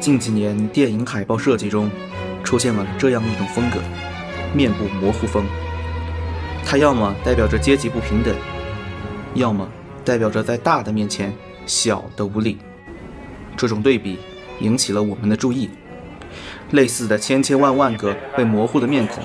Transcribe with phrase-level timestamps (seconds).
[0.00, 1.90] 近几年电影海报设计中
[2.42, 3.78] 出现了这样一种风格——
[4.56, 5.44] 面部模糊风。
[6.64, 8.34] 它要么代表着阶级不平等，
[9.34, 9.68] 要么
[10.02, 11.30] 代表着在大的面前
[11.66, 12.58] 小的无力。
[13.58, 14.18] 这种对比
[14.60, 15.68] 引起了我们的注意。
[16.70, 19.22] 类似的千千万万个被模糊的面孔，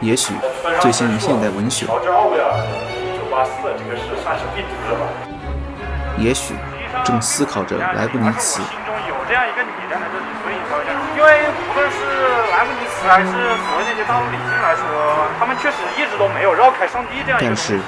[0.00, 0.32] 也许
[0.80, 1.84] 最新于现代文学。
[6.18, 6.54] 也许
[7.04, 8.62] 正思考着莱布尼茨。
[9.28, 10.78] 这样一个女人在这里，所以说，
[11.18, 11.98] 因为无论是
[12.54, 13.26] 莱布尼茨还是
[13.66, 17.50] 所谓那些大陆理性来说，他们确实一直都没有绕开上帝这样一个。
[17.50, 17.80] 但是，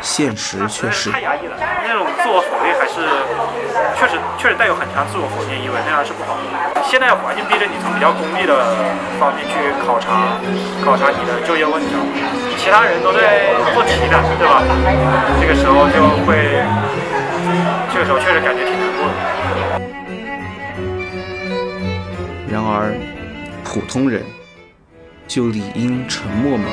[0.00, 1.12] 现实确实。
[1.12, 3.04] 太压抑了，那种自我否定还是
[3.92, 6.80] 确实确实带有很强自我否定意味，那样是不好的。
[6.88, 8.56] 现在环境逼着你从比较功利的
[9.20, 9.52] 方面去
[9.84, 10.40] 考察
[10.80, 11.92] 考察你的就业问题，
[12.56, 14.64] 其他人都在做题的，对吧？
[15.36, 16.64] 这个时候就会，
[17.92, 18.88] 这个时候确实感觉挺难
[22.48, 22.94] 然而，
[23.64, 24.22] 普通人
[25.26, 26.64] 就理应沉默吗？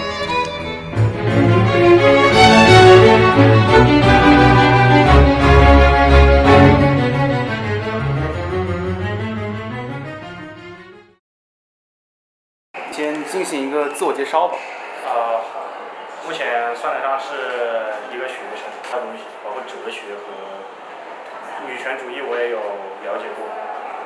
[12.91, 14.55] 先进行一个自我介绍吧。
[15.05, 15.41] 呃，
[16.27, 17.33] 目前算得上是
[18.15, 20.29] 一个学生，他东西包括哲学和
[21.67, 22.59] 女权主义，我也有
[23.03, 23.43] 了解过。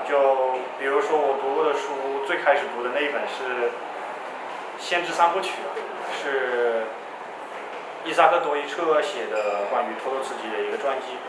[0.08, 3.44] 就比如说我读过的书，最开始读的那一本是
[4.80, 5.52] 《先知三部曲》，
[6.16, 6.88] 是
[8.06, 11.20] 伊萨克多伊彻写的关于托洛茨基的一个传记。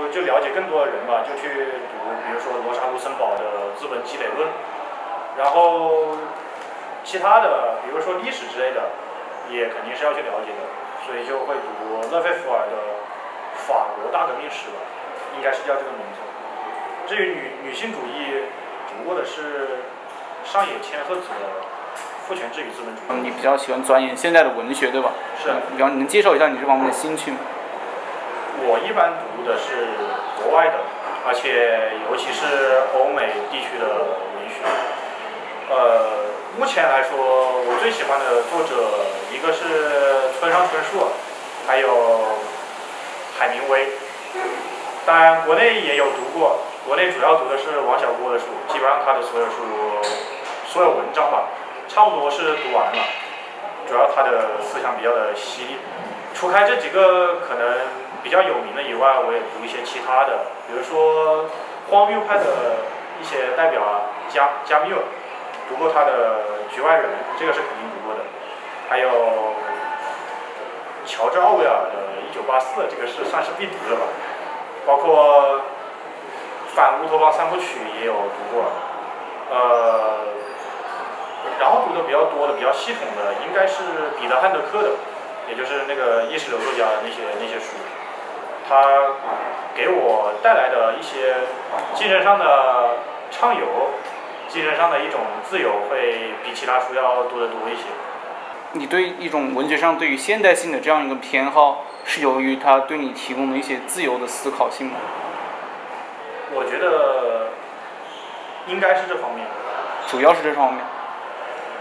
[0.00, 3.44] 我就了解更多的人吧，就去读，比如说罗莎卢森堡的
[3.78, 4.48] 《资本积累论》，
[5.36, 6.16] 然后
[7.04, 8.80] 其他的，比如说历史之类的，
[9.52, 10.64] 也肯定是要去了解的，
[11.04, 12.80] 所以就会读勒菲弗尔的
[13.68, 14.80] 《法国大革命史》吧，
[15.36, 17.12] 应该是叫这个名字。
[17.12, 18.48] 至于女女性主义，
[18.88, 19.84] 读过的是
[20.44, 21.46] 上野千鹤子的
[22.28, 23.04] 《父权制与资本主义》。
[23.08, 25.12] 嗯，你比较喜欢钻研现代的文学，对吧？
[25.42, 25.48] 是。
[25.76, 27.38] 比方，你能介绍一下你这方面的兴趣吗？
[28.64, 29.88] 我一般读的是
[30.42, 30.74] 国外的，
[31.26, 33.86] 而且尤其是欧美地区的
[34.36, 34.62] 文学。
[35.70, 36.28] 呃，
[36.58, 37.16] 目前来说，
[37.66, 41.08] 我最喜欢的作者一个是村上春树，
[41.66, 41.88] 还有
[43.38, 43.88] 海明威。
[45.06, 46.58] 当然，国内也有读过。
[46.84, 49.62] 国内主要读的是王小波的书，基本上他的所有书、
[50.66, 51.44] 所有文章吧，
[51.88, 52.98] 差不多是读完了。
[53.86, 55.76] 主要他的思想比较的犀利。
[56.34, 57.78] 除开这几个可能
[58.22, 61.46] 比较有名的以外，我也读一些其他的，比如说
[61.88, 62.44] 荒谬派的
[63.20, 64.96] 一些代表啊，加加缪，
[65.68, 66.40] 读过他的
[66.74, 67.04] 《局外人》，
[67.38, 68.20] 这个是肯定读过的。
[68.90, 69.54] 还有
[71.06, 74.02] 乔治奥威尔的《一九八四》，这个是算是必读的吧。
[74.84, 75.60] 包括。
[76.74, 78.64] 反乌托邦三部曲也有读过，
[79.50, 80.18] 呃，
[81.60, 83.82] 然后读的比较多的、比较系统的，应该是
[84.18, 84.90] 彼得汉德克的，
[85.48, 87.76] 也就是那个意识流作家的那些那些书，
[88.66, 88.82] 他
[89.74, 91.34] 给我带来的一些
[91.94, 92.96] 精神上的
[93.30, 93.66] 畅游，
[94.48, 97.82] 精神上的一种自由，会比其他书要多得多一些。
[98.72, 104.94] 你对一种文学上对于现代性的这样一个偏好，是由于它对你提供的一些自由的思考性吗？
[106.54, 107.48] 我觉得
[108.66, 109.46] 应该是这方面，
[110.06, 110.84] 主要是这方面，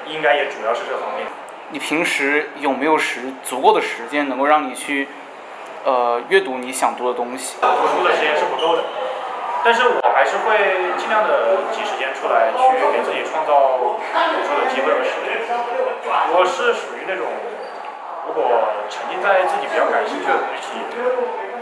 [0.08, 1.28] 应该也主要是这方面。
[1.72, 5.08] 你平时有没有时足够的时间，能够让你去
[5.84, 7.58] 呃阅读你想读的东西？
[7.62, 8.84] 读书的时间是不够的，
[9.64, 10.56] 但是我还是会
[10.98, 15.40] 尽量的挤时间出来，去给自己创造读书的机会和时间。
[16.34, 17.28] 我是属于那种，
[18.28, 20.80] 如果沉浸在自己比较感兴趣的东西，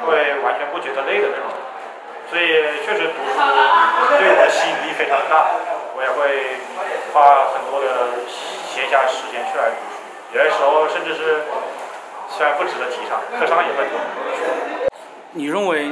[0.06, 1.50] 会完全不觉得累的那种。
[2.30, 2.46] 所以
[2.86, 3.40] 确实读书
[4.20, 5.50] 对我的吸引力非常大，
[5.96, 6.58] 我也会
[7.12, 10.38] 花很多的闲暇时间去来读书。
[10.38, 11.46] 有的时候甚至是
[12.30, 13.98] 虽然不值得提倡，课上也会读。
[15.32, 15.92] 你认为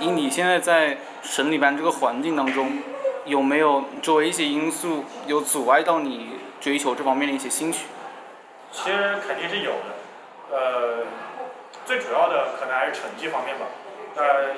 [0.00, 2.82] 以你现在在省里班这个环境当中，
[3.24, 7.86] 有没有周围一些因素有阻碍到你追求这方面的一些兴趣？
[8.70, 11.06] 其实肯定是有的，呃，
[11.86, 13.64] 最主要的可能还是成绩方面吧，
[14.16, 14.54] 呃。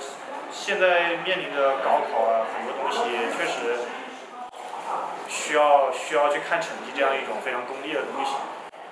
[0.52, 3.00] 现在面临着高考啊，很多东西
[3.36, 3.80] 确实
[5.26, 8.36] 需要需要去看成绩这样一种非常功利的东西。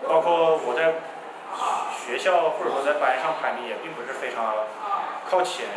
[0.09, 0.95] 包括我在
[1.93, 4.55] 学校或者说在班上排名也并不是非常
[5.29, 5.69] 靠前，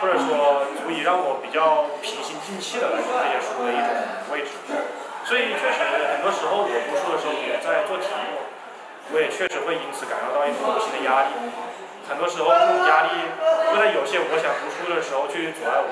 [0.00, 3.90] 或者说足以让我比较平心静气的来读这些书的一种
[4.30, 4.54] 位置。
[5.26, 5.82] 所以确实
[6.14, 8.38] 很多时候我读书的时候，也在做题目，
[9.10, 11.34] 我也确实会因此感受到一种无形的压力。
[12.08, 13.08] 很多时候这种压力，
[13.72, 15.88] 会在有些些我想读书的时候去阻碍我。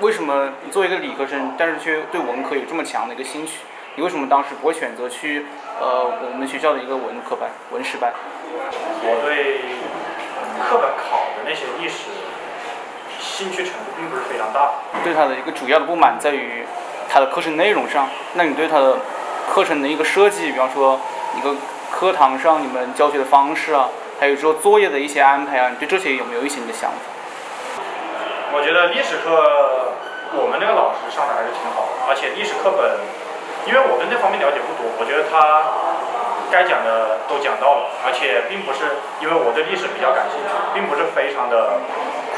[0.00, 3.58] 为什么你作为一个理科生，但是却对文科有这么强的一个兴趣？
[3.96, 5.44] 你为什么当时不会选择去
[5.80, 8.12] 呃我们学校的一个文科班、文史班？
[9.02, 9.58] 我对
[10.64, 12.10] 课本考的那些历史
[13.18, 14.70] 兴趣程度并不是非常大。
[15.02, 16.64] 对它的一个主要的不满在于
[17.08, 18.08] 它的课程内容上。
[18.34, 18.98] 那你对它的
[19.50, 21.00] 课程的一个设计，比方说
[21.36, 21.56] 一个
[21.90, 23.88] 课堂上你们教学的方式啊，
[24.18, 26.98] 还有说作业的一些安排啊，你对这些有没有一些你的想法？
[28.50, 29.94] 我觉得历史课
[30.34, 32.98] 我们那个老师上的还是挺好的，而且历史课本，
[33.64, 35.70] 因为我对那方面了解不多，我觉得他
[36.50, 41.78] 该讲的都讲到了，而且并不是因为我对历史比较感兴趣，并不是非常的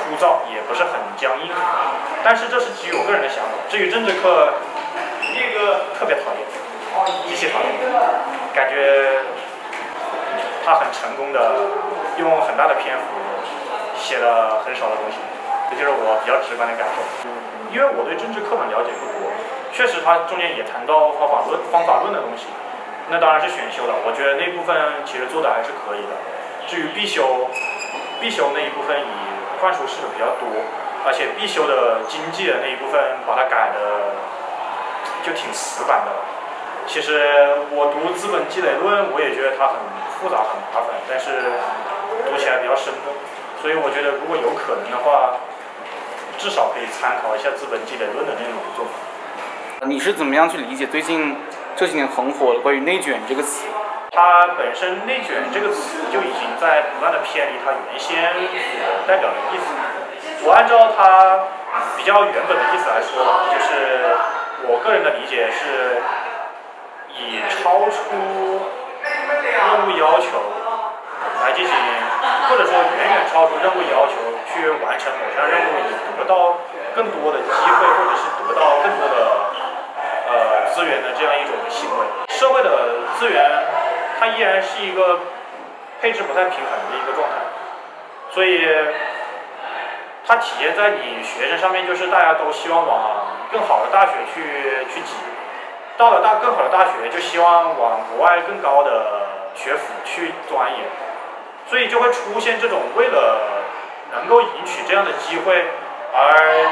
[0.04, 1.48] 枯燥，也不是很僵硬。
[2.22, 3.56] 但是这是基于我个人的想法。
[3.72, 4.60] 至于政治课，
[5.32, 6.44] 那个特别讨厌，
[7.24, 7.70] 极其讨厌，
[8.52, 9.24] 感觉
[10.64, 11.38] 他很成功的
[12.18, 13.04] 用很大的篇幅
[13.96, 15.18] 写了很少的东西。
[15.70, 16.98] 这就是我比较直观的感受，
[17.70, 19.30] 因为我对政治课本了解不多，
[19.70, 22.50] 确实它中间也谈到方法论、方法论的东西，
[23.06, 23.94] 那当然是选修了。
[24.02, 24.74] 我觉得那部分
[25.06, 26.12] 其实做的还是可以的。
[26.66, 27.46] 至于必修，
[28.18, 29.14] 必修那一部分以
[29.62, 30.50] 灌输式的比较多，
[31.06, 34.18] 而且必修的经济的那一部分把它改的
[35.22, 36.10] 就挺死板的。
[36.90, 39.78] 其实我读《资本积累论》，我也觉得它很
[40.20, 41.56] 复杂、很麻烦，但是
[42.30, 43.12] 读起来比较生动，
[43.60, 45.34] 所以我觉得如果有可能的话。
[46.40, 49.84] 至少可以参考一下《资本积累论》的那种做法。
[49.86, 51.36] 你是怎么样去理解最近
[51.76, 53.66] 这几年很火的关于“内卷”这个词？
[54.10, 58.32] 它本身“内卷”这个词就已经在不断的偏离它原先
[59.06, 59.68] 代表的意思。
[60.46, 61.44] 我按照它
[61.98, 64.16] 比较原本的意思来说吧，就是
[64.64, 66.00] 我个人的理解是
[67.12, 68.64] 以超出
[69.38, 70.26] 任务要求
[71.44, 71.74] 来进行，
[72.48, 74.14] 或者说远远超出任务要求。
[74.52, 76.58] 去完成某项任务，以得到
[76.92, 79.14] 更多的机会，或者是得到更多的
[80.26, 82.06] 呃资源的这样一种行为。
[82.28, 82.68] 社会的
[83.16, 83.64] 资源，
[84.18, 85.20] 它依然是一个
[86.00, 87.36] 配置不太平衡的一个状态，
[88.32, 88.66] 所以
[90.26, 95.14] 它体现在你学生上面，就是大家都希望往更好的大学去去挤，
[95.96, 99.19] 到了大更好的大学，就希望往国外更高的
[99.54, 100.80] 学府去钻研，
[101.66, 103.58] 所以就会出现这种为了。
[104.12, 105.66] 能够赢取这样的机会，
[106.12, 106.66] 而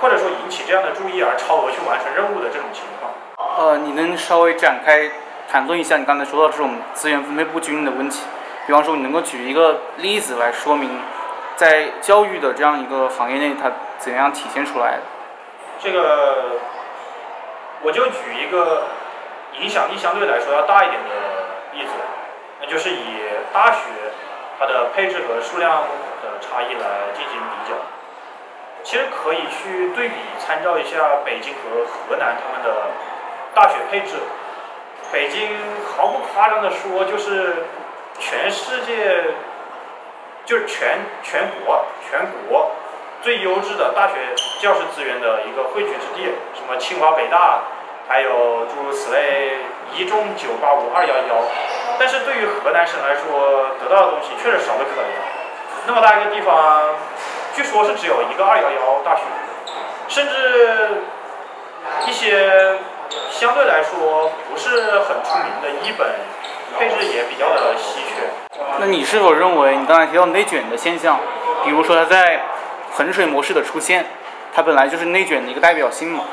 [0.00, 3.12] 或者说引起这样的注意而超额去完成任务的这种情况。
[3.36, 5.10] 呃，你能稍微展开
[5.46, 8.22] 谈论一下你刚才说到这种资源分配不均的问题？
[8.66, 11.02] 比方说，你能够举一个例子来说明，
[11.56, 15.02] 在教育的这样一个行业内，它怎样体现出来的？
[15.78, 16.56] 这个，
[17.82, 18.84] 我就举一个
[19.60, 21.08] 影响力相对来说要大一点的
[22.68, 23.22] 就是以
[23.52, 23.80] 大学
[24.58, 25.82] 它的配置和数量。
[26.20, 27.76] 的差异来进行比较，
[28.82, 32.88] 其实可以去对比参照一下北京和河南他们的
[33.54, 34.16] 大学配置。
[35.12, 35.56] 北京
[35.86, 37.66] 毫不夸张的说，就是
[38.18, 39.26] 全世界，
[40.44, 42.72] 就是全全国全国
[43.22, 44.14] 最优质的大学
[44.60, 47.60] 教师资源的一个汇聚之地，什么清华、北大，
[48.08, 49.58] 还有诸如此类
[49.96, 51.44] 一中、九八五、二幺幺。
[51.98, 55.12] 但是对于河南省来说，得到的东西确实少得可怜。
[55.86, 56.82] 那么大一个地方，
[57.54, 59.22] 据说是只有一个二幺幺大学，
[60.06, 61.02] 甚至
[62.06, 62.78] 一些
[63.30, 66.06] 相对来说不是很出名的一本
[66.78, 68.28] 配置也比较的稀缺。
[68.78, 71.18] 那你是否认为你刚才提到内卷的现象，
[71.64, 72.42] 比如说它在
[72.92, 74.06] 衡水模式的出现，
[74.54, 76.24] 它本来就是内卷的一个代表性嘛？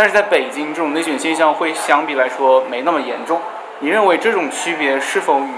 [0.00, 3.38] 但是在北京这种内卷现象会相比来说没那么严重。
[3.80, 5.52] 你认为这种区别是否与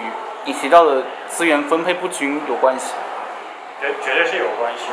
[0.47, 2.93] 你提到的资源分配不均有关系？
[3.81, 4.87] 绝绝对是有关系，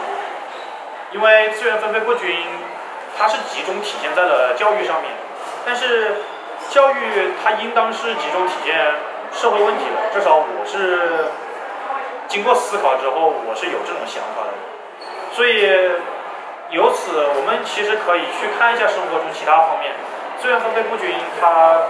[1.14, 2.30] 因为资源分配不均，
[3.18, 5.10] 它是集中体现在了教育上面，
[5.66, 6.18] 但是
[6.70, 8.76] 教育它应当是集中体现
[9.34, 11.26] 社会问题的，至少我是
[12.28, 14.54] 经过思考之后，我是有这种想法的，
[15.34, 15.90] 所以
[16.72, 19.92] 由此我们其实可以去看一下生活中其他方面，
[20.38, 21.90] 资源分配不均，它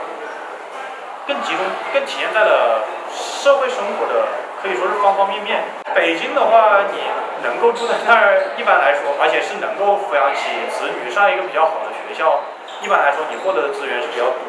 [1.27, 4.27] 更集中、更体现在了社会生活的。
[4.59, 5.63] 可以说是方方面面。
[5.95, 6.99] 北京的话，你
[7.47, 12.43] 能够住在那儿，一般来说，而且是能够抚养起子女上一个比较好的学校，
[12.83, 14.43] 一般来说，你获得的资源是比较多，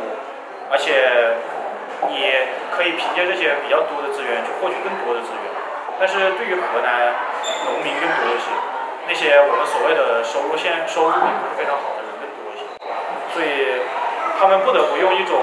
[0.67, 1.39] 而且
[2.11, 2.27] 你
[2.75, 5.47] 可以凭借这些比较多的资源去获取更多的资源。
[6.03, 7.15] 但是对于河南
[7.71, 8.51] 农民更多一些，
[9.11, 12.63] 那些我们所谓的收入线收入并不是非常好的人更多一些，
[13.35, 13.83] 所以
[14.39, 15.43] 他们不得不用一种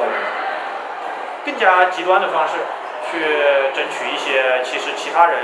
[1.43, 2.55] 更加极端的方式。
[3.07, 3.19] 去
[3.73, 5.39] 争取一些其实其他人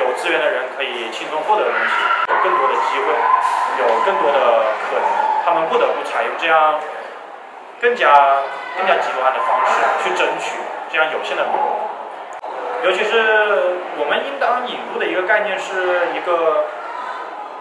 [0.00, 1.92] 有资源的人可以轻松获得的东西。
[2.28, 3.12] 有更多的机会，
[3.80, 5.04] 有更多的可能，
[5.44, 6.80] 他们不得不采用这样
[7.78, 8.40] 更加
[8.78, 10.56] 更加极端的方式去争取
[10.90, 12.88] 这样有限的名额。
[12.88, 16.64] 尤其是我们应当引入的一个概念是一个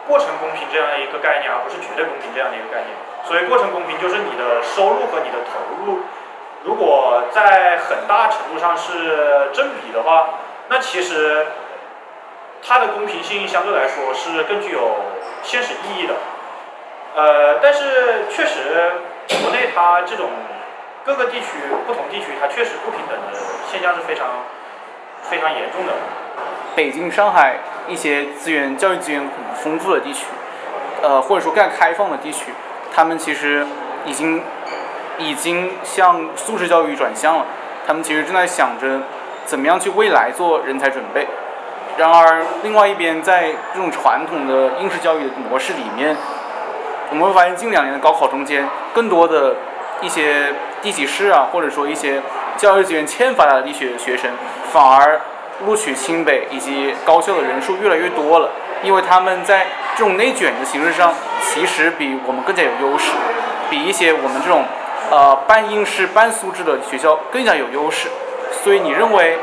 [0.08, 2.92] 过程公平这样的一个概念，而不是绝对公平这样的一个概念。
[3.24, 6.00] 所以，过程公平就是你的收入和你的投入，
[6.64, 11.48] 如果在很大程度上是正比的话，那其实
[12.62, 14.96] 它的公平性相对来说是更具有
[15.42, 16.16] 现实意义的。
[17.16, 18.92] 呃，但是确实，
[19.42, 20.30] 国内它这种
[21.06, 21.48] 各个地区、
[21.88, 23.40] 不同地区它确实不平等的
[23.72, 24.28] 现象是非常。
[25.24, 25.94] 非常严重的。
[26.76, 30.26] 北京、上海一些资源、教育资源很丰富的地区，
[31.02, 32.52] 呃，或者说更开放的地区，
[32.94, 33.66] 他们其实
[34.06, 34.42] 已经
[35.18, 37.46] 已经向素质教育转向了。
[37.86, 39.02] 他们其实正在想着
[39.46, 41.28] 怎么样去未来做人才准备。
[41.98, 46.18] 然而，另外一边，在这种传统的应试教育的模式里面，
[47.12, 49.58] 我们会发现近两年的高考中间，更多的
[50.02, 52.20] 一些地级市啊，或者说一些
[52.58, 54.32] 教育资源欠发达的地区的学生。
[54.72, 55.22] 反而
[55.66, 58.50] 录取清北以及高校的人数越来越多了，
[58.84, 63.12] 因为他们在这种内卷的形式上，其实比我们更加有优势，
[63.70, 64.66] 比一些我们这种
[65.10, 68.10] 呃半应试半素质的学校更加有优势。
[68.64, 69.38] 所以你认为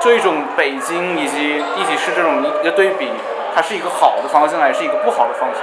[0.00, 3.08] 这一种北京以及一级市这种一个对比，
[3.54, 5.62] 它是一个好的方向还是一个不好的方向？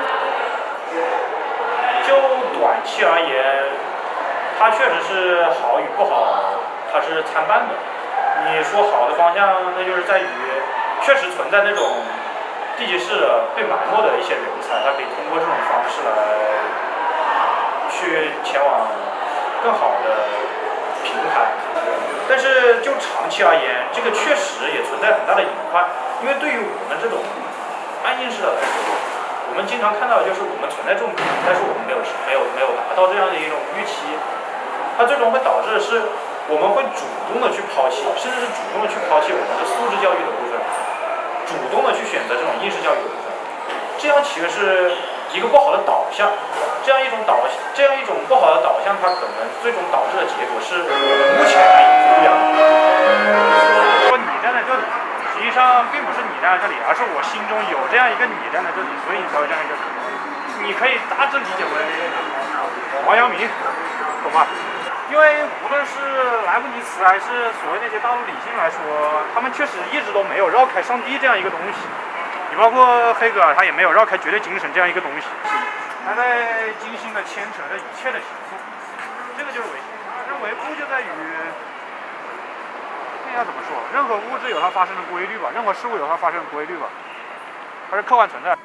[2.07, 2.15] 就
[2.59, 3.63] 短期而言，
[4.59, 6.59] 它确实是好与不好，
[6.91, 7.75] 它是参半的。
[8.41, 10.25] 你说好的方向，那就是在于
[11.01, 12.01] 确实存在那种
[12.77, 13.21] 地级市
[13.55, 16.11] 被埋没的一些人才，他可以通过这种方式来
[17.89, 18.87] 去前往
[19.63, 20.25] 更好的
[21.03, 21.53] 平台。
[22.27, 25.85] 但是就长期而言，这个确实也存在很大的隐患，
[26.21, 27.19] 因为对于我们这种
[28.03, 28.95] 安应试的来说，
[29.51, 31.11] 我们经常看到就是我们存在这种，
[31.45, 34.17] 但是我们没有没有没有达到这样的一种预期，
[34.97, 36.01] 它最终会导致是。
[36.49, 40.57] 我们会主动的去抛弃，甚至是主动的去抛弃我们的素质教育的部分，
[41.45, 43.29] 主动的去选择这种应试教育的部分，
[44.01, 44.91] 这样其实是
[45.31, 46.27] 一个不好的导向。
[46.81, 47.45] 这样一种导，
[47.77, 52.33] 这样一种不好的导向，它可能最终导致的结果是目前难以估量。
[54.09, 54.83] 说你站在这里，
[55.29, 59.81] 实际上并不是你站在这里，而是我心中有这样一个你站在这里，所以你才会站在这里。
[60.65, 61.73] 你可以大致理解为
[63.05, 63.47] 王阳明，
[64.25, 64.45] 懂吗？
[65.11, 65.99] 因为无论是
[66.47, 68.79] 莱布尼茨还是所谓那些大陆理性来说，
[69.35, 71.79] 他们确实一直都没有绕开上帝这样一个东西。
[72.49, 75.27] 你包括黑格尔，他也没有绕开绝对精神这样一个东西。
[76.07, 78.55] 他在精心的牵扯着一切的形塑，
[79.37, 79.83] 这个就是唯心。
[80.27, 81.05] 这唯物就在于，
[83.27, 83.75] 这要怎么说？
[83.93, 86.87] 任何物质有它发生的规律吧，任何事物有它发生的规律吧，
[87.91, 88.55] 它是客观存在。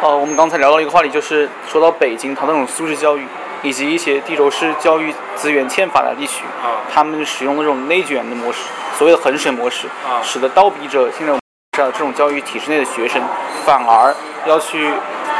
[0.00, 3.26] 呃，我们刚才聊到一个话题，就是说到北京，它那种素质教育，
[3.62, 8.60] 以及一些地州市教育资源欠发达地区，啊，他们使用那种内卷的模式，
[8.96, 11.32] 所谓的衡水模式，啊，使得倒逼着现在
[11.72, 13.20] 这种教育体制内的学生，
[13.64, 14.14] 反而
[14.46, 14.92] 要去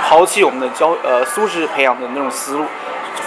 [0.08, 2.64] 抛弃我们的教呃素质培养的那种思路，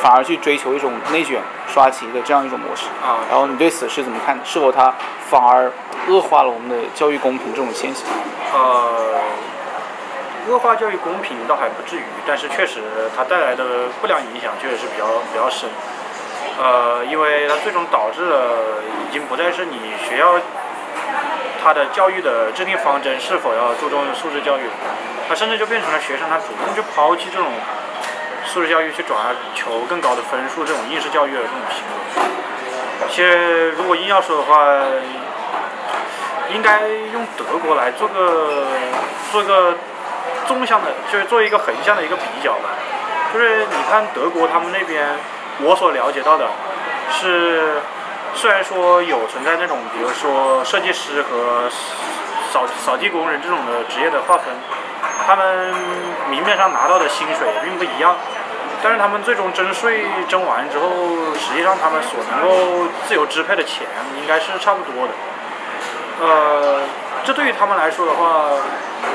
[0.01, 4.37] 反而去追求一种内卷刷题的这样一种模式，啊，然后你对此是怎么看？
[4.43, 4.93] 是否它
[5.29, 5.71] 反而
[6.09, 8.05] 恶化了我们的教育公平这种现象？
[8.53, 9.10] 呃。
[10.49, 12.79] 恶化教育公平倒还不至于，但是确实
[13.15, 15.69] 它带来的不良影响确实是比较比较深。
[16.61, 20.39] 呃，因为它最终导致了已经不再是你学校
[21.63, 24.61] 它的教育的制定方针是否要注重素质教育，
[25.29, 27.47] 它甚至就变成了学生他主动去抛弃这种
[28.45, 33.09] 素质教育，去转而求更高的分数这种应试教育的这种行为。
[33.09, 34.65] 其实如果硬要说的话，
[36.53, 38.65] 应该用德国来做个
[39.31, 39.75] 做个。
[40.47, 42.69] 纵向的，就是做一个横向的一个比较吧。
[43.33, 45.07] 就是你看德国他们那边，
[45.61, 46.47] 我所了解到的，
[47.11, 47.81] 是
[48.33, 51.69] 虽然说有存在那种，比如说设计师和
[52.51, 54.53] 扫扫地工人这种的职业的划分，
[55.25, 55.73] 他们
[56.29, 58.15] 明面上拿到的薪水并不一样，
[58.83, 60.87] 但是他们最终征税征完之后，
[61.39, 63.87] 实际上他们所能够自由支配的钱
[64.19, 65.13] 应该是差不多的。
[66.21, 66.81] 呃。
[67.23, 68.49] 这对于他们来说的话，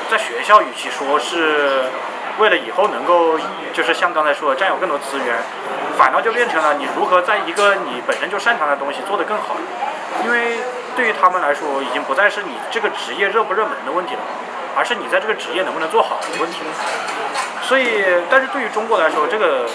[0.08, 1.86] 在学校与其说是
[2.38, 3.36] 为了以后能够，
[3.75, 5.38] 就是像刚才说的占有更多资源，
[5.98, 9.56] 反倒就变成了你如何在一个你本身就擅长的东西做得更好。
[10.25, 10.58] 因为
[10.94, 14.20] 对于他们来说，已经不再是你这个职业热不热门的问题了，
[14.76, 16.60] 而是你在这个职业能不能做好的问题。
[17.62, 19.66] 所以，但是对于中国来说，这个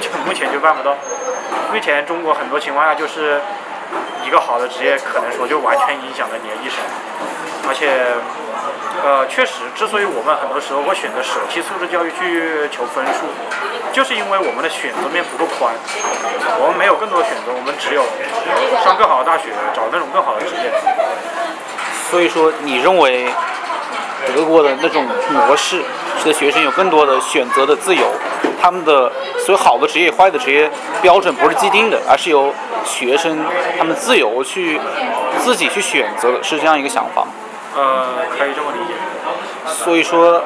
[0.00, 0.94] 就目前就办不到。
[1.72, 3.40] 目前中国很多情况下就是
[4.26, 6.78] 一个好的职业，可能说就完全影响了你的一生，
[7.68, 8.14] 而且。
[9.04, 13.26] 呃，确实，之所以我们很多时候会选择舍弃素质教育去求分数，
[13.92, 15.74] 就是因为我们的选择面不够宽，
[16.62, 18.00] 我们没有更多选择，我们只有
[18.82, 20.72] 上更好的大学，找那种更好的职业。
[22.08, 23.28] 所以说，你认为
[24.34, 25.82] 德国的那种模式，
[26.22, 28.06] 使得学生有更多的选择的自由，
[28.64, 29.12] 他们的
[29.44, 30.70] 所有好的职业、坏的职业
[31.02, 32.50] 标准不是既定的，而是由
[32.82, 33.44] 学生
[33.76, 34.80] 他们自由去
[35.38, 37.26] 自己去选择的，是这样一个想法。
[37.76, 38.94] 呃，可以这么理解。
[39.66, 40.42] 所以说，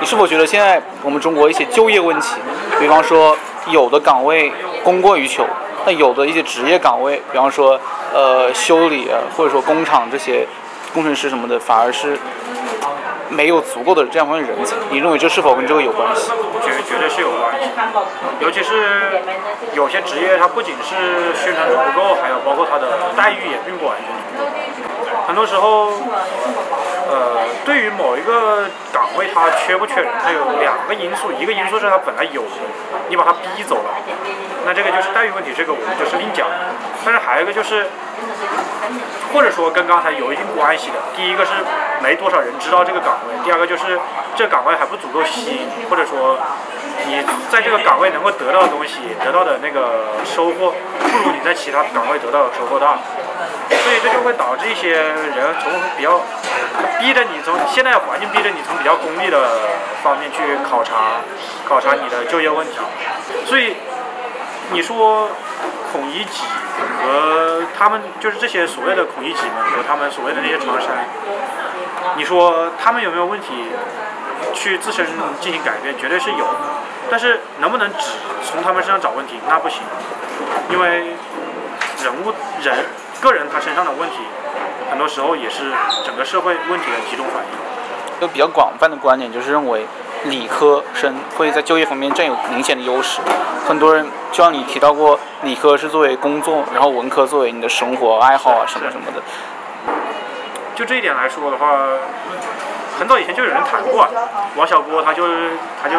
[0.00, 2.34] 你是否觉得现在我们中国一些就业问题，
[2.78, 3.34] 比方说
[3.68, 4.52] 有的岗位
[4.84, 5.46] 供过于求，
[5.86, 7.80] 但有的一些职业岗位，比方说
[8.12, 10.46] 呃修理啊，或者说工厂这些
[10.92, 12.18] 工程师什么的，反而是
[13.28, 14.76] 没有足够的这样方面人才？
[14.90, 16.30] 你认为这是否跟这个有关系？
[16.62, 17.68] 绝绝对是有关系。
[18.40, 19.22] 尤其是
[19.74, 24.12] 有些职业，它不仅是宣传度不够，还有包括它的待遇也并不完全。
[25.26, 25.92] 很多时候，
[27.08, 32.50] 呃，对于某一个岗位，它缺不缺人，它有两个因素，一个因素是它本来有的，
[33.08, 33.90] 你把它逼走了，
[34.66, 36.48] 那这个就是待遇问题，这个我们就是另讲。
[37.04, 37.86] 但是还有一个就是，
[39.32, 41.52] 或者说跟刚才有一定关系的，第一个是
[42.02, 43.98] 没多少人知道这个岗位，第二个就是
[44.36, 46.38] 这岗位还不足够吸引，或者说
[47.06, 52.98] 你在这个岗位能够得到的东西，得到的那个收获，不如你在其他岗位得到的收获大。
[53.68, 56.20] 所以这就会导致一些人从比较
[57.00, 59.48] 逼着你从现在环境逼着你从比较功利的
[60.02, 61.20] 方面去考察
[61.66, 62.74] 考察你的就业问题。
[63.46, 63.74] 所以
[64.70, 65.30] 你说
[65.90, 66.44] 孔乙己
[67.02, 70.88] 和他们就是这些所谓的孔乙己们和他们所谓的那些长衫，
[72.16, 73.46] 你说他们有没有问题
[74.54, 75.06] 去自身
[75.40, 75.96] 进行改变？
[75.98, 76.60] 绝对是有的。
[77.10, 78.10] 但是能不能只
[78.44, 79.34] 从他们身上找问题？
[79.48, 79.82] 那不行，
[80.70, 81.14] 因为
[82.02, 82.84] 人物人。
[83.22, 84.16] 个人他身上的问题，
[84.90, 85.70] 很多时候也是
[86.04, 88.18] 整个社会问题的集中反应。
[88.18, 89.86] 一个比较广泛的观点就是认为，
[90.24, 93.20] 理科生会在就业方面占有明显的优势。
[93.66, 99.22] 很多人就像你提到过，理科是作为工作，然后文科作为你的生活爱好啊什么什么的。
[100.74, 101.78] 就这一点来说的话，
[102.98, 104.08] 很早以前就有人谈过，
[104.56, 105.26] 王小波他就
[105.82, 105.96] 他就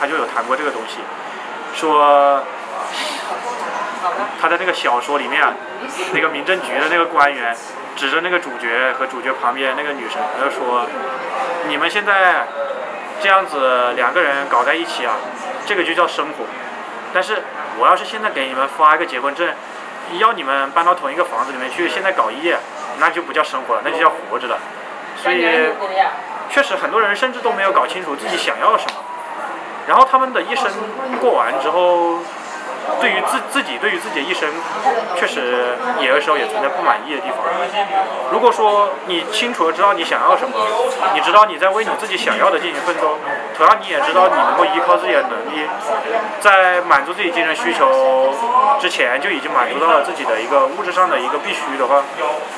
[0.00, 0.98] 他就有谈过这个东西，
[1.74, 2.42] 说。
[4.40, 5.40] 他在那个小说里面，
[6.12, 7.56] 那个民政局的那个官员
[7.94, 10.84] 指着那个主角和主角旁边那个女生，他就说
[11.70, 12.44] ：“你们现在
[13.22, 15.14] 这样子两个人搞在一起啊，
[15.64, 16.44] 这个就叫生活。
[17.14, 17.42] 但是
[17.78, 19.48] 我要是现在给你们发一个结婚证，
[20.18, 22.58] 要你们搬到同一个房子里面去，现在搞一夜，
[22.98, 24.58] 那就不叫生活了，那就叫活着了。
[25.16, 25.46] 所以，
[26.50, 28.94] 确实很多人甚至都没有搞清楚自己想要什么，
[29.86, 30.68] 然后他们的一生
[31.20, 32.18] 过完之后。”
[33.00, 34.48] 对于自自己，对于自己的一生，
[35.16, 37.38] 确实有的时候也存在不满意的地方。
[38.30, 40.54] 如果说你清楚的知道你想要什么，
[41.14, 43.18] 你知道你在为你自己想要的进行奋斗，
[43.56, 45.66] 同样你也知道你能够依靠自己的能力，
[46.40, 48.32] 在满足自己精神需求
[48.80, 52.02] 之前就已经满足到了自己的一个物质上的一个必须的话，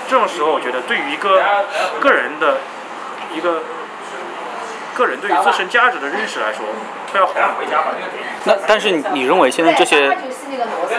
[0.09, 1.43] 这种时候我觉得对于一个
[2.01, 2.59] 个人的
[3.35, 3.63] 一个。
[4.95, 6.65] 个人对于自身价值的认识来说，
[7.13, 7.35] 会要好。
[8.45, 10.17] 那但是你认为现在这些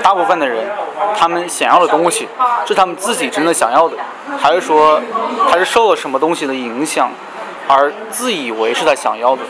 [0.01, 0.71] 大部分的人，
[1.17, 2.27] 他们想要的东西
[2.65, 3.97] 是他们自己真的想要的，
[4.37, 5.01] 还是说
[5.49, 7.11] 还是受了什么东西的影响，
[7.67, 9.41] 而自以为是他想要的？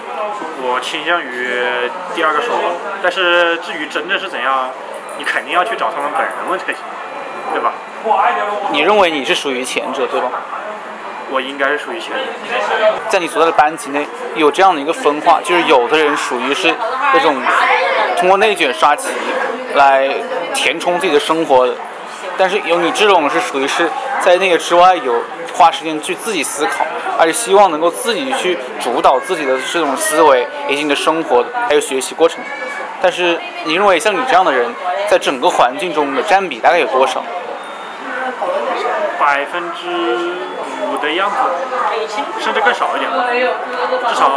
[0.62, 2.64] 我倾向于第二个说法。
[3.02, 4.70] 但是至于真正是怎样，
[5.18, 6.76] 你肯定要去找他们本人问才行，
[7.54, 7.74] 对吧？
[8.72, 10.30] 你认为你是属于前者，对吧？
[11.32, 12.20] 我应该是属于前者。
[13.10, 16.74] 在你所在的班级内有这样的一个分化，就是有的人属于是
[17.14, 17.36] 那种
[18.18, 19.08] 通过内卷刷题
[19.76, 20.10] 来
[20.54, 21.74] 填充自己的生活的，
[22.38, 23.90] 但是有你这种是属于是
[24.22, 25.22] 在那个之外有
[25.54, 26.86] 花时间去自己思考，
[27.18, 32.40] 而且希望能够自己去主导自己的这种思维以及你的生活还有学习过程。
[33.02, 34.74] 但是你认为像你这样的人
[35.08, 37.24] 在整个环境中的占比大概有多少？
[39.20, 40.55] 百分之。
[40.96, 41.36] 五的样子，
[42.40, 43.26] 甚至更少一点吧。
[44.08, 44.32] 至少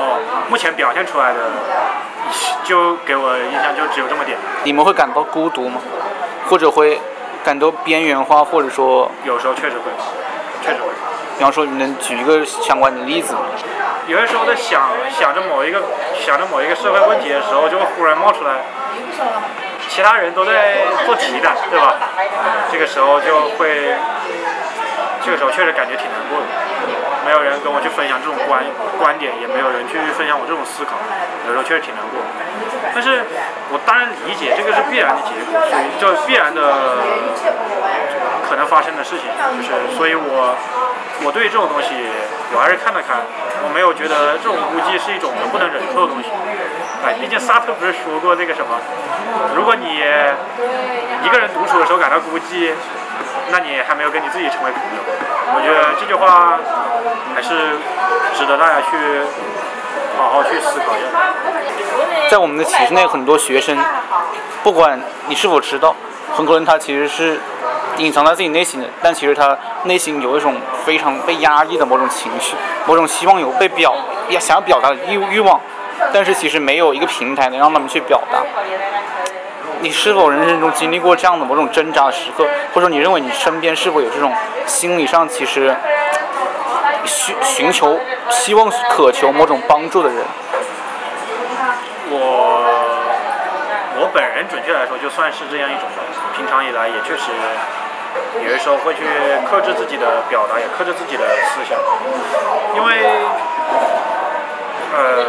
[0.48, 1.38] 目前表现出来的，
[2.64, 4.36] 就给我印象就只有这么点。
[4.64, 5.80] 你们会感到孤独吗？
[6.48, 7.00] 或者会
[7.44, 9.10] 感到边缘化，或者说？
[9.24, 9.84] 有时候确实会，
[10.62, 10.88] 确实会。
[11.36, 13.40] 比方说，你能举一个相关的例子吗？
[14.08, 15.82] 有些时候在想想着某一个
[16.18, 18.54] 想着某一个社会问题的时候，就会忽然冒出来，
[19.88, 21.94] 其他人都在做题的，对吧？
[22.72, 23.94] 这个时候就会。
[25.20, 26.46] 这个时候确实感觉挺难过的。
[27.24, 28.62] 没有人跟我去分享这种观
[28.98, 30.96] 观点，也没有人去分享我这种思考，
[31.46, 32.20] 有时候确实挺难过。
[32.94, 33.22] 但是
[33.70, 36.60] 我当然理解这个是必然的结果，所以就必然的
[38.48, 40.56] 可能发生的事情，就是所以我
[41.24, 41.92] 我对这种东西
[42.54, 43.20] 我还是看了看，
[43.62, 46.30] 我没有觉得这种估计是一种能不能忍受的东西。
[47.04, 48.74] 哎，毕竟萨特不是说过那个什么？
[49.54, 50.02] 如果你
[51.22, 52.72] 一个人独处的时候感到孤寂，
[53.50, 55.02] 那你还没有跟你自己成为朋友。
[55.54, 56.58] 我觉得这句话
[57.34, 57.78] 还是
[58.34, 58.96] 值得大家去
[60.18, 61.06] 好好去思考一下。
[62.30, 63.76] 在我们的体制内，很多学生，
[64.62, 65.94] 不管你是否知道，
[66.34, 67.40] 很多人他其实是
[67.96, 72.54] 隐藏在自己内心的，但其实他内心有一种非常被压抑的某种情绪，
[72.86, 73.94] 某种希望有被表
[74.28, 75.58] 要想要表达的欲欲望。
[76.12, 78.38] 但是其实没有一个平台能让他们去表达。
[79.80, 84.32] 你是否人生中经历过这样的某种挣扎时刻，或者说你认为你身边是否有这种
[84.66, 85.74] 心理上其实
[87.04, 90.18] 寻寻求、希望、渴求某种帮助的人？
[92.10, 92.16] 我
[94.00, 95.84] 我本人准确来说就算是这样一种，
[96.36, 97.30] 平常以来也确实
[98.44, 99.02] 有的时候会去
[99.48, 101.78] 克制自己的表达，也克制自己的思想，
[102.74, 103.06] 因为。
[104.96, 105.24] 呃，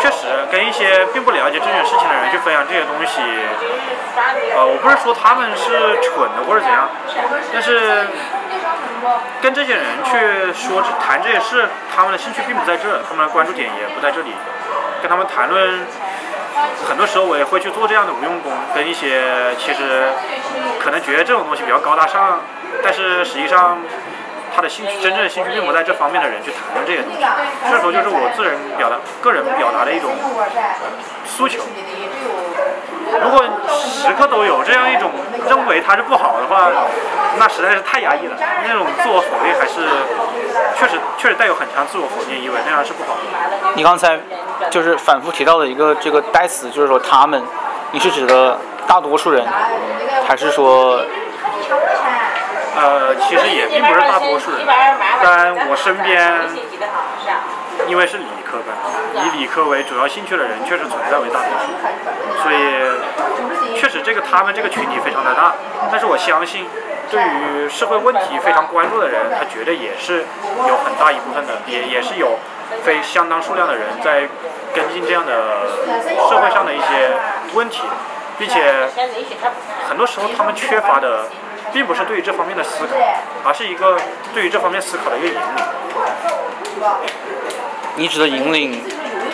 [0.00, 3.20] 确实跟一些并不了解这件事情的人去分享这些东西，
[4.54, 6.88] 呃，我不是说他们是蠢的或者怎样，
[7.52, 8.06] 但是
[9.40, 14.32] 跟这些人去说谈这些事，他们的兴趣并不在这，他们的关注点也不在这里。
[15.02, 15.84] 跟他们谈论，
[16.88, 20.08] 很多时候我也会去做这样的无用功，跟一些其实
[20.78, 22.40] 可能觉得这种东西比较高大上，
[22.82, 23.78] 但是实际上。
[24.54, 27.24] 他的兴趣，真正的兴趣并不在这方面的人去谈论这些东西，
[27.70, 30.10] 这时候就是我自人表达、个人表达的一种
[31.24, 31.60] 诉求。
[33.22, 35.10] 如果时刻都有这样一种
[35.48, 36.70] 认为它是不好的话，
[37.38, 38.36] 那实在是太压抑了。
[38.66, 39.80] 那种自我否定还是
[40.78, 43.72] 确实确实带有很强自我否定意味，那样是不好的。
[43.74, 44.18] 你刚才
[44.70, 47.42] 就是反复提到的一个这个代词，就是说他们，
[47.90, 49.46] 你是指的大多数人，
[50.26, 51.00] 还是说？
[52.74, 54.66] 呃，其实也并不是大多数人，
[55.22, 56.40] 但我身边，
[57.86, 58.74] 因为是理科班，
[59.26, 61.68] 以理科为主要兴趣的人确实存在为大多数，
[62.42, 65.52] 所以确实这个他们这个群体非常的大。
[65.90, 66.66] 但是我相信，
[67.10, 70.24] 对于社会问题非常关注的人，他绝对也是
[70.66, 72.38] 有很大一部分的，也也是有
[72.82, 74.28] 非相当数量的人在
[74.74, 75.68] 跟进这样的
[76.30, 77.20] 社会上的一些
[77.52, 77.82] 问题，
[78.38, 78.88] 并且
[79.88, 81.28] 很多时候他们缺乏的。
[81.72, 82.96] 并不是对于这方面的思考，
[83.44, 83.98] 而是一个
[84.34, 85.40] 对于这方面思考的一个引领。
[87.96, 88.82] 你指的引领，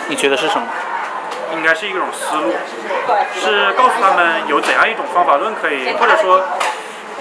[0.07, 0.67] 你觉得是什么？
[1.51, 2.53] 应该是一种思路，
[3.33, 6.43] 是告诉他们有怎样一种方法论可以，或者说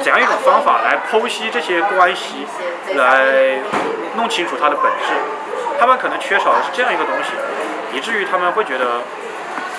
[0.02, 2.46] 怎样一种方法来剖析这些关系，
[2.94, 3.58] 来
[4.16, 5.14] 弄清楚它的本质。
[5.80, 7.30] 他们可能缺少的是这样一个东西，
[7.96, 9.00] 以至于他们会觉得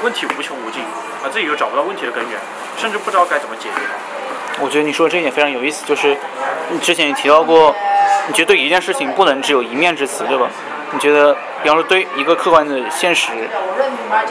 [0.01, 0.83] 问题无穷无尽，
[1.23, 2.39] 而自己又找不到问题的根源，
[2.75, 4.18] 甚至不知道该怎么解决它。
[4.61, 6.17] 我觉得你说的这一点非常有意思，就是
[6.69, 7.73] 你之前也提到过，
[8.27, 10.47] 你觉得对一件事情不能只有一面之词，对吧？
[10.91, 13.31] 你觉得，比方说对一个客观的现实，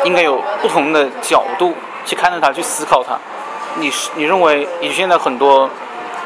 [0.04, 3.16] 应该有不同的角度去看待它，去思考它。
[3.76, 5.70] 你是你认为，你现在很多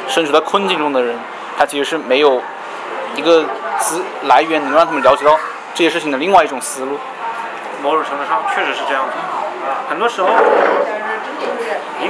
[0.08, 1.18] 身处在困境中的人，
[1.58, 2.40] 他其实是没有
[3.14, 3.44] 一个
[3.78, 5.38] 资来源能让他们了解到
[5.74, 6.98] 这些事情的另外一种思路。
[7.82, 9.12] 某种程度上确实是这样子，
[9.90, 10.28] 很多时候。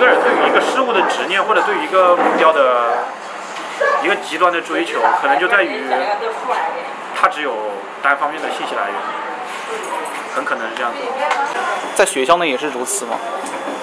[0.03, 3.05] 个人对于一个事物的执念，或者对于一个目标的
[4.03, 5.85] 一个极端的追求，可能就在于
[7.15, 7.55] 他只有
[8.03, 8.95] 单方面的信息来源，
[10.35, 10.99] 很可能是这样子。
[11.95, 13.17] 在学校内也是如此吗？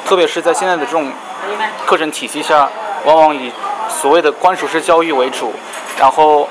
[0.06, 1.10] 特别是在现在的这种
[1.86, 2.68] 课程体系下，
[3.06, 3.50] 往往以
[3.88, 5.54] 所谓的灌输式教育为主，
[5.98, 6.50] 然后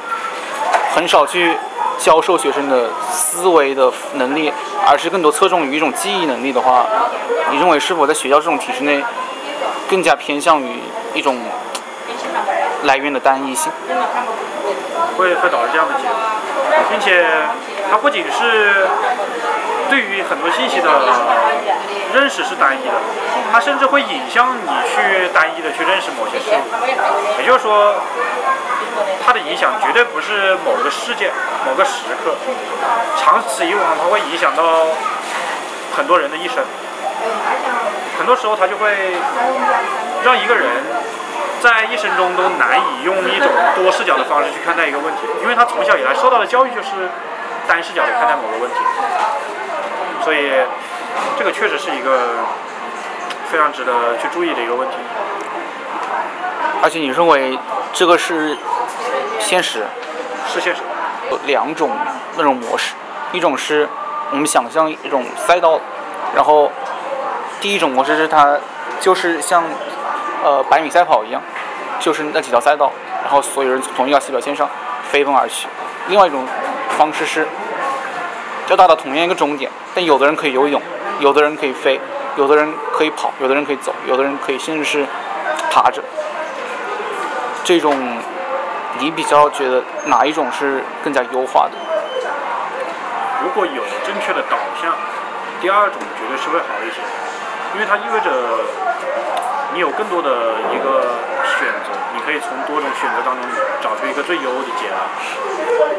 [0.94, 1.54] 很少去
[1.98, 4.50] 教授学生的思维的能力，
[4.86, 6.86] 而是更多侧重于一种记忆能力的话，
[7.50, 9.04] 你认为是否在学校这种体制内？
[9.88, 10.80] 更加偏向于
[11.14, 11.38] 一种
[12.84, 13.72] 来源的单一性，
[15.16, 16.14] 会会导致这样的结果，
[16.90, 17.26] 并且
[17.90, 18.86] 它不仅是
[19.88, 20.88] 对于很多信息的
[22.14, 22.94] 认识是单一的，
[23.50, 27.40] 它甚至会引向你去单一的去认识某些事物。
[27.40, 27.94] 也就是说，
[29.24, 31.32] 它的影响绝对不是某个事件、
[31.66, 32.36] 某个时刻，
[33.16, 34.86] 长此以往，它会影响到
[35.96, 36.62] 很多人的一生。
[38.18, 39.16] 很多时候，他就会
[40.24, 40.66] 让一个人
[41.60, 47.08] 在一生中都难以用一种多视角的方式去看待一个问题，因为他从小以来受到的教育就是
[47.66, 48.76] 单视角的看待某个问题，
[50.24, 50.50] 所以
[51.38, 52.44] 这个确实是一个
[53.50, 54.96] 非常值得去注意的一个问题。
[56.82, 57.58] 而且，你认为
[57.92, 58.56] 这个是
[59.40, 59.84] 现实，
[60.46, 60.82] 是现实。
[61.30, 61.90] 有两种
[62.36, 62.94] 那种模式，
[63.32, 63.86] 一种是
[64.30, 65.78] 我们想象一种赛道，
[66.34, 66.70] 然后
[67.60, 68.56] 第一种模式是它
[69.00, 69.64] 就是像
[70.44, 71.42] 呃百米赛跑一样，
[71.98, 72.92] 就是那几条赛道，
[73.22, 74.68] 然后所有人从一条起跑线上
[75.10, 75.66] 飞奔而去。
[76.08, 76.46] 另外一种
[76.96, 77.46] 方式是
[78.68, 80.80] 要到达同样一个终点，但有的人可以游泳，
[81.18, 82.00] 有的人可以飞，
[82.36, 85.06] 有的人可以跑，有的人可以走，有的人可以甚至是
[85.70, 86.02] 爬着。
[87.64, 87.94] 这种
[88.98, 91.72] 你比较觉得哪一种是更加优化的？
[93.42, 94.94] 如果有正确的导向，
[95.60, 96.96] 第二种绝对是会好一些，
[97.74, 98.30] 因为它意味着
[99.74, 100.30] 你有更多的
[100.72, 103.44] 一个选择，你可以从多种选择当中
[103.80, 104.96] 找出一个最优的解答。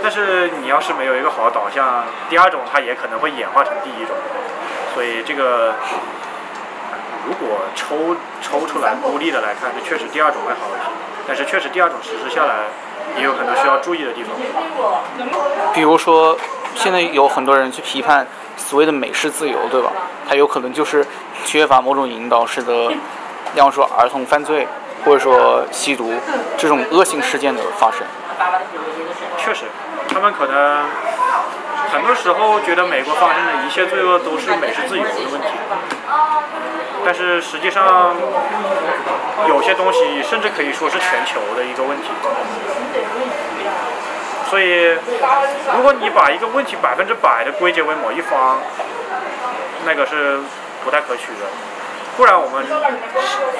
[0.01, 4.15] 但是你要是没有一个好的导向，第二种它也可能会演化成第一种。
[4.93, 5.75] 所以这个
[7.27, 10.89] 如果抽抽出来孤立的来看，那确实第二种会好一些。
[11.27, 12.65] 但是确实第二种实施下来，
[13.15, 14.33] 也有很多需要注意的地方。
[15.73, 16.35] 比如说，
[16.73, 18.25] 现在有很多人去批判
[18.59, 19.91] 所谓的美式自由，对吧？
[20.27, 21.05] 它有可能就是
[21.45, 22.89] 缺乏某种引导，使得，
[23.53, 24.67] 比方说儿童犯罪，
[25.03, 26.13] 或者说吸毒
[26.57, 28.01] 这种恶性事件的发生。
[29.37, 29.65] 确实，
[30.13, 30.85] 他们可能
[31.91, 35.47] 很多时候觉得美国发生的一切罪恶都是美式自由的问题，
[37.03, 38.13] 但是实际上
[39.47, 42.09] 有些东西甚至可以说是全球的一个问题。
[44.49, 44.97] 所以，
[45.75, 48.57] 如果你把一个问题百分之百的归结为某一方，
[49.85, 50.39] 那个是
[50.83, 51.45] 不太可取的。
[52.17, 52.65] 不然我们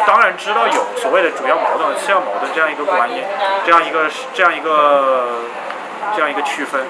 [0.06, 3.26] 当然知道有所谓的主要矛盾、次要矛盾这样一个观念，
[3.66, 5.44] 这样一个这样一个
[6.16, 6.82] 这样一个区分。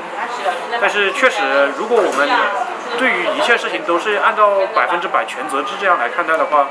[0.81, 2.27] 但是确实，如果我们
[2.97, 6.69] 对于一切事情都是按照百分之百全责制这样来看待的话，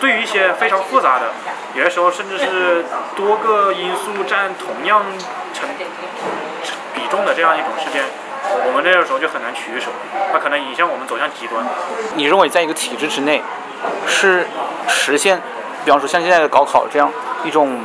[0.00, 1.26] 对于一些非常复杂的，
[1.74, 2.84] 有些时候甚至是
[3.16, 5.02] 多个因素占同样
[5.52, 5.68] 成
[6.94, 8.02] 比重的这样一种事件，
[8.66, 9.90] 我们那个时候就很难取舍，
[10.32, 11.64] 它可能影响我们走向极端。
[12.14, 13.42] 你认为在一个体制之内，
[14.06, 14.46] 是
[14.88, 15.40] 实现，
[15.84, 17.10] 比方说像现在的高考这样
[17.44, 17.80] 一种，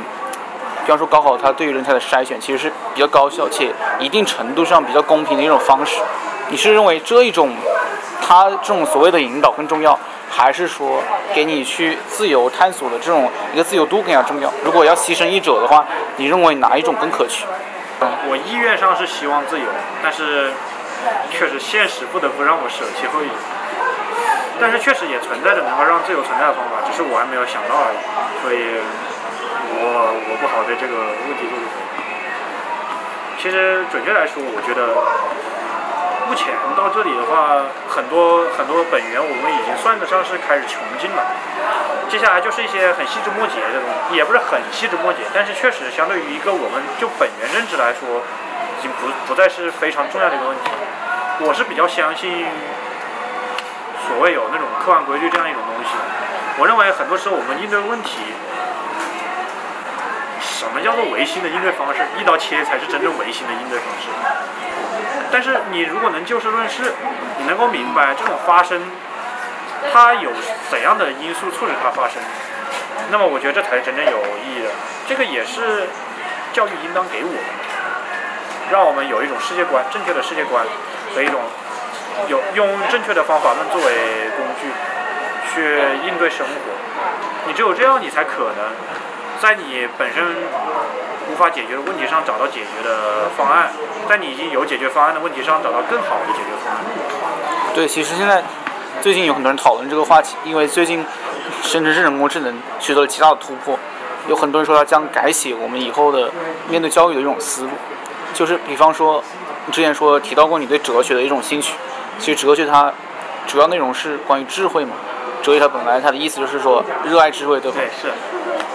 [0.84, 6.00] 比方说高考它对于人才的筛选其实是比较高效且一定程度上比较公平的一种方式。
[6.48, 7.54] 你是认为这一种，
[8.22, 9.98] 它这种所谓的引导更重要，
[10.36, 11.00] 还是说
[11.32, 14.52] 给你去自由探索的这种一个自由度更加重要？
[14.64, 17.46] 如果要牺牲一者的话，你认为哪一种更可取？
[18.26, 19.64] 我意愿上是希望自由，
[20.02, 20.50] 但是
[21.30, 23.34] 确实现实不得不让我舍弃后一者。
[24.58, 27.98] 但是确实也存在着能够让自由存在的方法，只是我还没有想到而已。
[28.42, 28.82] 所以，
[29.70, 29.82] 我
[30.18, 32.02] 我不好对这个问题做出回答。
[33.38, 34.94] 其实准确来说，我觉得
[36.26, 41.22] 目前到这里的话，很多很多本源我们已经算得上是开始穷尽了。
[42.08, 48.22] 接下来就是一些很细枝末节的东西，也不是很细枝末节，但是确实相对于一个我们就本源认知来说，
[48.78, 50.70] 已经不不再是非常重要的一个问题。
[51.40, 52.46] 我是比较相信
[54.06, 55.90] 所谓有那种客观规律这样一种东西。
[56.58, 58.20] 我认为很多时候我们应对问题，
[60.40, 62.00] 什么叫做唯心的应对方式？
[62.18, 64.08] 一刀切才是真正唯心的应对方式。
[65.34, 66.94] 但是你如果能就事论事，
[67.38, 68.80] 你能够明白这种发生，
[69.92, 70.30] 它有
[70.70, 72.22] 怎样的因素促使它发生，
[73.10, 74.70] 那么我觉得这才是真正有意义的。
[75.08, 75.88] 这个也是
[76.52, 80.64] 教育应当给我们的，让我们有一种世界观，正确的世界观
[81.12, 81.42] 和一种
[82.28, 84.70] 有用正确的方法论作为工具
[85.50, 86.54] 去应对生活。
[87.48, 88.70] 你只有这样，你才可能
[89.44, 90.24] 在你本身
[91.30, 93.70] 无法解决的问题上找到解决的方案，
[94.08, 96.82] 在你已经有解决方案的问题上找到更好的解决方案。
[97.74, 98.42] 对，其实现在
[99.02, 101.04] 最近有很多人讨论这个话题，因为最近
[101.62, 103.78] 生成式人工智能取得了极大的突破，
[104.28, 106.30] 有很多人说它将改写我们以后的
[106.70, 107.70] 面对教育的一种思路，
[108.32, 109.22] 就是比方说
[109.66, 111.74] 你之前说提到过你对哲学的一种兴趣，
[112.18, 112.90] 其实哲学它
[113.46, 114.92] 主要内容是关于智慧嘛，
[115.42, 117.76] 哲学它本来它的意思就是说热爱智慧，对吧？
[117.76, 118.10] 对，是。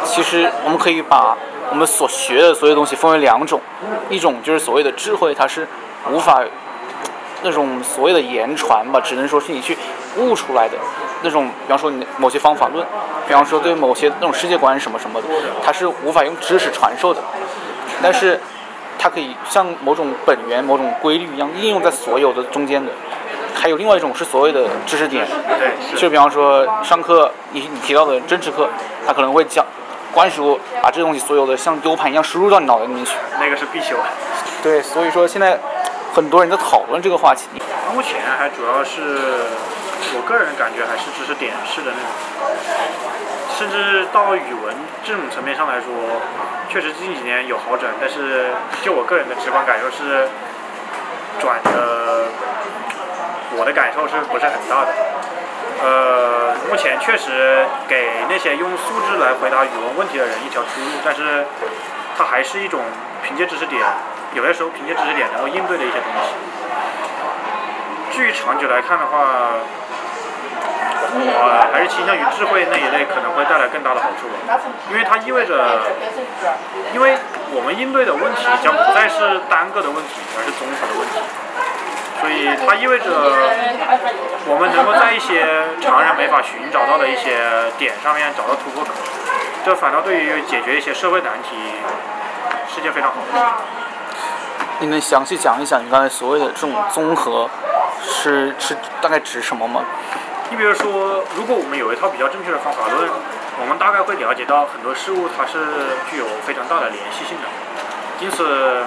[0.03, 1.37] 其实我们可以把
[1.69, 3.59] 我们所学的所有东西分为两种，
[4.09, 5.67] 一种就是所谓的智慧，它是
[6.11, 6.43] 无法
[7.43, 9.77] 那种所谓的言传吧，只能说是你去
[10.17, 10.75] 悟出来的。
[11.21, 12.85] 那种，比方说你某些方法论，
[13.27, 15.27] 比方说对某些那种世界观什么什么的，
[15.63, 17.21] 它是无法用知识传授的，
[18.01, 18.39] 但是
[18.97, 22.91] 它可以像某种本源、某种规律一样应用在所有的中间的。
[23.53, 25.27] 还有另外一种是所谓的知识点，
[25.59, 28.69] 对，就比方说上课你你提到的政治课，
[29.05, 29.65] 它可能会讲
[30.13, 33.15] 灌输把这东西所有的像 U 盘一样输入到你脑袋里面去。
[33.39, 33.95] 那个是必修。
[34.61, 35.57] 对，所以说现在
[36.13, 37.47] 很多人在讨论这个话题。
[37.93, 39.01] 目前还主要是
[40.15, 42.09] 我个人感觉还是知识点式的那种，
[43.57, 45.87] 甚至到语文这种层面上来说，
[46.69, 50.27] 确实近几年有好转，但是就我个人的直观感受是，
[51.39, 52.25] 转的
[53.57, 54.93] 我的感受是不是很大的？
[55.81, 61.45] 呃，目前确实给那些用素质来回答语文问题的人一条出路，但是
[62.17, 62.81] 它还是一种
[63.23, 63.81] 凭借知识点，
[64.33, 66.33] 有些时候凭借知识点能够应对的一些东西。
[68.11, 69.55] 至于长久来看的话，
[71.15, 74.59] 我还是倾向于智慧那一类可能会带来更大的好处吧，
[74.91, 75.55] 因为它意味着，
[76.93, 77.15] 因为
[77.55, 81.23] 我们应对的问题将不再是单个的问题，而是综合的问题，
[82.19, 83.05] 所以它意味着
[84.45, 87.39] 我们能够在一些常人没法寻找到的一些
[87.77, 88.89] 点上面找到突破口，
[89.65, 91.55] 这反倒对于解决一些社会难题
[92.67, 93.45] 是件非常好的事情。
[94.79, 97.49] 你能详细讲一讲你刚才所谓的这种综合
[98.01, 99.81] 是是大概指什么吗？
[100.49, 103.07] 你比如说，如果我们有一套比较正确的方法论，
[103.61, 105.59] 我们大概会了解到很多事物它是
[106.09, 107.45] 具有非常大的联系性的，
[108.19, 108.83] 因此，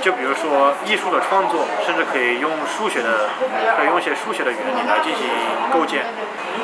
[0.00, 3.30] 就比如说艺术的创作，甚至可以用数学的，
[3.76, 5.28] 可以用一些数学的原理来进行
[5.72, 6.04] 构建。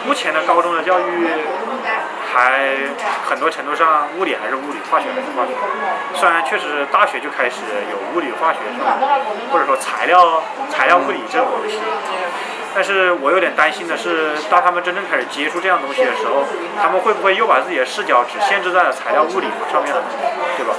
[0.06, 1.28] 目前的高中的教育
[2.32, 2.74] 还
[3.28, 5.52] 很多程度上，物理还是物理，化学还是化学。
[6.14, 8.84] 虽然确实大学就开始有物理、化学什么，
[9.52, 11.78] 或者说材料、材料物理这种东西，
[12.74, 16.44] 但是我有点担心的是，当他们真正开始接触这样东西的时候，
[16.80, 20.02] 他们会不会又把自己的视角只限制在了材料物理上面了，
[20.56, 20.74] 对吧？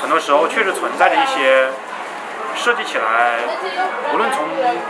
[0.00, 1.68] 很多时候确实存在着一些
[2.56, 3.38] 设计起来，
[4.12, 4.44] 无论从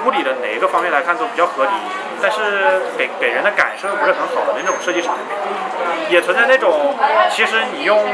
[0.06, 1.70] 物理的哪一个方面来看都比较合理，
[2.22, 5.24] 但是给给人的感受又不是很好的那种设计产品，
[6.08, 6.96] 也存在那种
[7.30, 8.08] 其实你用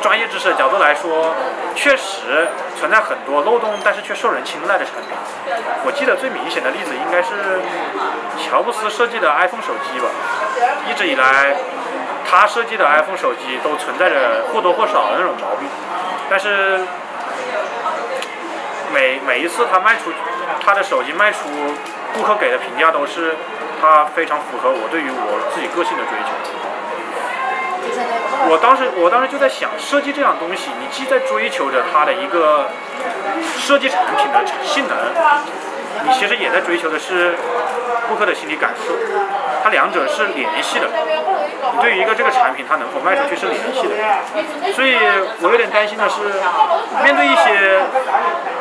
[0.00, 1.34] 专业知识的角度来说，
[1.74, 2.46] 确实
[2.78, 5.56] 存在很多漏洞，但是却受人青睐的产品。
[5.84, 7.60] 我记得最明显的例子应该是
[8.38, 10.06] 乔布斯设计的 iPhone 手机吧，
[10.88, 11.56] 一直以来。
[12.30, 15.66] 他设计的 iPhone 手机都存在着或多或少的那种毛病，
[16.28, 16.80] 但是
[18.92, 20.12] 每每一次他卖出
[20.60, 21.48] 他的手机卖出，
[22.14, 23.34] 顾客给的评价都是
[23.80, 26.28] 他非常符合我对于我自己个性的追求。
[28.50, 32.68] 我当时我当时就在想，设计这样东西，你既在追求着它的一个
[33.56, 34.96] 设计产品的性能，
[36.04, 37.34] 你其实也在追求的是
[38.08, 38.92] 顾客的心理感受，
[39.62, 40.86] 它两者是联系的。
[41.72, 44.96] 你对于一个这个产品，它能否卖出去是联系的，所以
[45.40, 46.20] 我有点担心的是，
[47.02, 47.80] 面对一些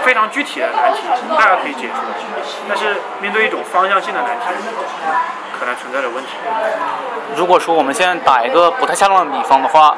[0.04, 1.02] 非常具体的难题，
[1.38, 1.94] 大家可以解决，
[2.68, 4.46] 但是面对一种方向性的难题，
[5.60, 6.32] 可能存在着问题。
[7.36, 9.96] 如果说我们现在打一个不太恰当的比方的话，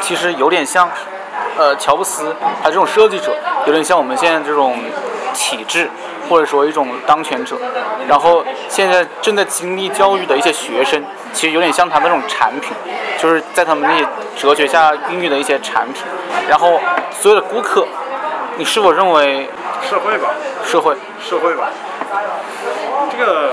[0.00, 0.88] 其实有点像，
[1.56, 3.34] 呃，乔布斯他这种设计者，
[3.66, 4.76] 有点像我们现在这种
[5.34, 5.88] 体制，
[6.28, 7.56] 或者说一种当权者，
[8.08, 12.72] 然后现在正在经历教育的一些学生，其实有点像他那种产品，
[13.18, 16.02] 就是在他们那些哲学下孕育的一些产品，
[16.48, 17.86] 然后所有的顾客，
[18.56, 19.48] 你是否认为
[19.88, 20.30] 社会吧，
[20.64, 20.96] 社会。
[21.20, 21.68] 社会吧，
[23.10, 23.52] 这个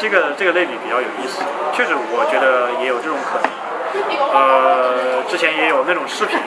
[0.00, 1.42] 这个这个类比比较有意思，
[1.74, 3.50] 确实我觉得也有这种可能。
[4.32, 6.38] 呃，之前也有那种视频，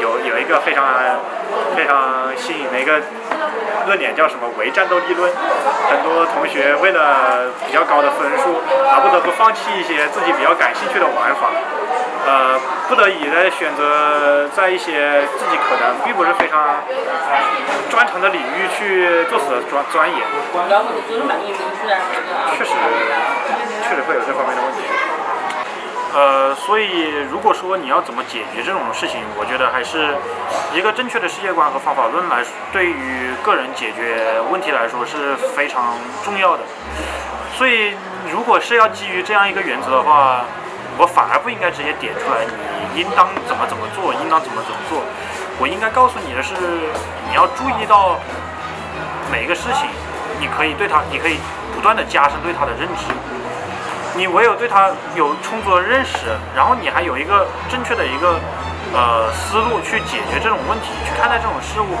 [0.00, 0.84] 有有一个非常
[1.76, 3.00] 非常新颖的一个
[3.86, 5.32] 论点，叫什么“唯战斗力论”。
[5.90, 8.60] 很多同学为了比较高的分数，
[8.92, 11.48] 而不得不放弃一些自己比较感兴趣的玩法，
[12.26, 16.84] 呃，不得已的选择在一些自己可能并不是非常
[17.88, 20.20] 专长的领域去做死钻钻研。
[22.56, 22.72] 确实，
[23.88, 24.82] 确实会有这方面的问题。
[26.14, 30.16] 呃，所以如果说你要怎么解决这种事情，我觉得还是
[30.72, 32.42] 一个正确的世界观和方法论来，
[32.72, 35.94] 对于个人解决问题来说是非常
[36.24, 36.62] 重要的。
[37.56, 37.92] 所以，
[38.32, 40.44] 如果是要基于这样一个原则的话，
[40.96, 42.42] 我反而不应该直接点出来
[42.94, 45.02] 你应当怎么怎么做，应当怎么怎么做。
[45.60, 46.54] 我应该告诉你的是，
[47.28, 48.18] 你要注意到
[49.30, 49.90] 每一个事情，
[50.40, 51.36] 你可以对它，你可以
[51.74, 53.04] 不断的加深对它的认知。
[54.18, 58.34] 你唯有对它有充足的认识，然后你还有一个正确的一个
[58.92, 61.94] 呃思路去解决这种问题，去看待这种事物，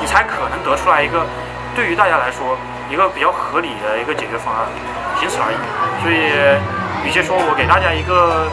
[0.00, 1.20] 你才可能得出来一个
[1.76, 2.56] 对于大家来说
[2.88, 4.64] 一个比较合理的一个解决方案，
[5.20, 5.60] 仅此而已。
[6.00, 6.32] 所以，
[7.06, 8.48] 与其说我给大家一个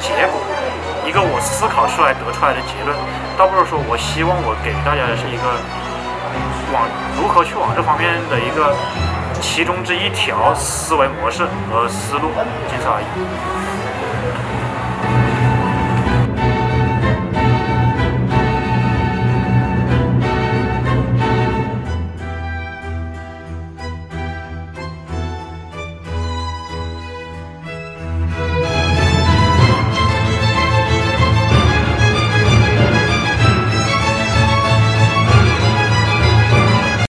[0.00, 0.40] 结果，
[1.04, 2.96] 一个我思考出来得出来的结论，
[3.36, 5.60] 倒不如说我希望我给大家的是一个
[6.72, 6.88] 往
[7.20, 8.72] 如何去往这方面的一个。
[9.40, 12.30] 其中之一条思维模式和思路，
[12.68, 13.65] 仅此而已。